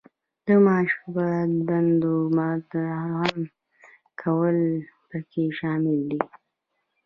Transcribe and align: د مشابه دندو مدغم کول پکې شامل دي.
د 0.45 0.47
مشابه 0.65 1.27
دندو 1.67 2.15
مدغم 2.37 3.35
کول 4.21 4.57
پکې 5.07 5.45
شامل 5.59 5.99
دي. 6.09 6.21